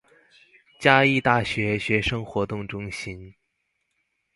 [0.79, 3.35] 嘉義大學學生活動中心